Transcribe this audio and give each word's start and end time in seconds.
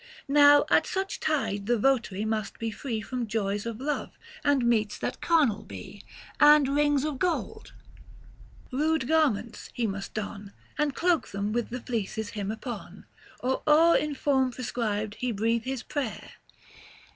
755 0.27 0.35
Now 0.35 0.75
at 0.75 0.87
such 0.87 1.19
tide 1.19 1.67
the 1.67 1.77
votary 1.77 2.25
must 2.25 2.57
be 2.57 2.71
free 2.71 3.01
From 3.01 3.27
joys 3.27 3.67
of 3.67 3.79
love, 3.79 4.09
and 4.43 4.65
meats 4.65 4.97
that 4.97 5.21
carnal 5.21 5.61
be, 5.61 6.01
And 6.39 6.69
rings 6.75 7.03
of 7.03 7.19
gold; 7.19 7.71
rude 8.71 9.07
garments 9.07 9.69
he 9.75 9.85
must 9.85 10.15
don, 10.15 10.53
And 10.75 10.95
cloak 10.95 11.27
them 11.27 11.53
with 11.53 11.69
the 11.69 11.81
fleeces 11.81 12.29
him 12.29 12.49
upon, 12.49 13.05
Or 13.41 13.61
e'er 13.67 13.95
in 13.95 14.15
form 14.15 14.49
prescribed 14.49 15.17
he 15.19 15.31
breathe 15.31 15.65
his 15.65 15.83
prayer. 15.83 16.31